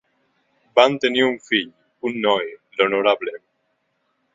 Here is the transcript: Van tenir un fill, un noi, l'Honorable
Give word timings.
Van 0.79 0.97
tenir 1.03 1.21
un 1.27 1.37
fill, 1.49 1.69
un 2.11 2.19
noi, 2.27 2.51
l'Honorable 2.81 3.41